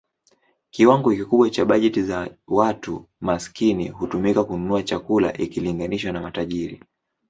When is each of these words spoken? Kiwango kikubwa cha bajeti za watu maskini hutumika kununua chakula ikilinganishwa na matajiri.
Kiwango 0.69 1.11
kikubwa 1.15 1.49
cha 1.49 1.65
bajeti 1.65 2.01
za 2.03 2.29
watu 2.47 3.05
maskini 3.19 3.87
hutumika 3.89 4.43
kununua 4.43 4.83
chakula 4.83 5.37
ikilinganishwa 5.37 6.11
na 6.11 6.21
matajiri. 6.21 6.83